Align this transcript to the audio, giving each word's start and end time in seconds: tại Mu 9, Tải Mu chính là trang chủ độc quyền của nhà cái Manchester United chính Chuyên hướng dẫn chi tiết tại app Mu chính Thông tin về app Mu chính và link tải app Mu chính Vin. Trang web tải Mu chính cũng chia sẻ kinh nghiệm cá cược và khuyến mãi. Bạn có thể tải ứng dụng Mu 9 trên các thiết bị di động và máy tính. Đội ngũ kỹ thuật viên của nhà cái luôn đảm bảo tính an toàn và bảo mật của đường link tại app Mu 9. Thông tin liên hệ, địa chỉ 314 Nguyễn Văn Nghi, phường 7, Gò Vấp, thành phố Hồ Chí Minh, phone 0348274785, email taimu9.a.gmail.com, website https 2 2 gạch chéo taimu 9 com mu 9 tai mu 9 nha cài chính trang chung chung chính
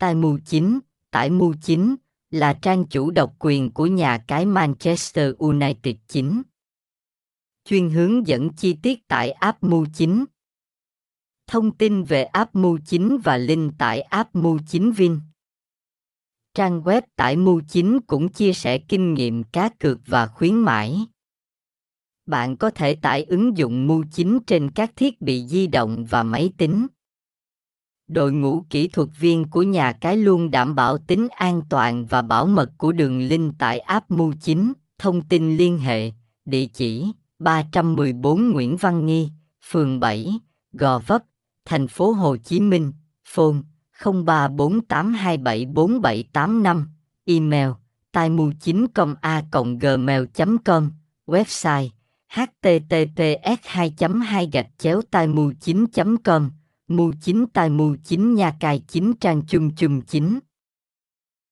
tại 0.00 0.14
Mu 0.14 0.38
9, 0.44 0.78
Tải 1.10 1.30
Mu 1.30 1.54
chính 1.62 1.96
là 2.30 2.58
trang 2.62 2.84
chủ 2.86 3.10
độc 3.10 3.34
quyền 3.38 3.70
của 3.70 3.86
nhà 3.86 4.24
cái 4.26 4.46
Manchester 4.46 5.34
United 5.38 5.96
chính 6.08 6.42
Chuyên 7.64 7.90
hướng 7.90 8.26
dẫn 8.26 8.50
chi 8.50 8.76
tiết 8.82 9.08
tại 9.08 9.30
app 9.30 9.62
Mu 9.62 9.84
chính 9.94 10.24
Thông 11.46 11.76
tin 11.76 12.02
về 12.02 12.24
app 12.24 12.54
Mu 12.54 12.78
chính 12.86 13.18
và 13.24 13.36
link 13.36 13.72
tải 13.78 14.00
app 14.00 14.34
Mu 14.34 14.58
chính 14.68 14.92
Vin. 14.92 15.20
Trang 16.54 16.82
web 16.82 17.02
tải 17.16 17.36
Mu 17.36 17.60
chính 17.68 18.00
cũng 18.00 18.28
chia 18.28 18.52
sẻ 18.52 18.78
kinh 18.78 19.14
nghiệm 19.14 19.44
cá 19.44 19.68
cược 19.68 19.98
và 20.06 20.26
khuyến 20.26 20.54
mãi. 20.54 21.06
Bạn 22.26 22.56
có 22.56 22.70
thể 22.70 22.94
tải 22.94 23.24
ứng 23.24 23.56
dụng 23.56 23.86
Mu 23.86 24.02
9 24.12 24.38
trên 24.46 24.70
các 24.70 24.92
thiết 24.96 25.20
bị 25.20 25.46
di 25.46 25.66
động 25.66 26.06
và 26.10 26.22
máy 26.22 26.52
tính. 26.58 26.86
Đội 28.10 28.32
ngũ 28.32 28.64
kỹ 28.70 28.88
thuật 28.88 29.08
viên 29.18 29.50
của 29.50 29.62
nhà 29.62 29.92
cái 29.92 30.16
luôn 30.16 30.50
đảm 30.50 30.74
bảo 30.74 30.98
tính 30.98 31.28
an 31.36 31.62
toàn 31.68 32.06
và 32.06 32.22
bảo 32.22 32.46
mật 32.46 32.70
của 32.78 32.92
đường 32.92 33.20
link 33.20 33.54
tại 33.58 33.78
app 33.78 34.10
Mu 34.10 34.32
9. 34.40 34.72
Thông 34.98 35.22
tin 35.22 35.56
liên 35.56 35.78
hệ, 35.78 36.12
địa 36.44 36.66
chỉ 36.66 37.12
314 37.38 38.50
Nguyễn 38.50 38.76
Văn 38.76 39.06
Nghi, 39.06 39.30
phường 39.70 40.00
7, 40.00 40.38
Gò 40.72 40.98
Vấp, 40.98 41.22
thành 41.64 41.88
phố 41.88 42.12
Hồ 42.12 42.36
Chí 42.36 42.60
Minh, 42.60 42.92
phone 43.24 43.56
0348274785, 43.98 46.84
email 47.24 47.70
taimu9.a.gmail.com, 48.12 50.90
website 51.26 51.88
https 52.32 53.58
2 53.64 53.94
2 54.26 54.48
gạch 54.52 54.68
chéo 54.78 55.02
taimu 55.10 55.52
9 55.60 55.86
com 56.24 56.50
mu 56.90 57.12
9 57.20 57.46
tai 57.52 57.70
mu 57.70 57.94
9 58.04 58.34
nha 58.34 58.50
cài 58.60 58.78
chính 58.88 59.12
trang 59.20 59.42
chung 59.46 59.70
chung 59.76 60.00
chính 60.00 60.38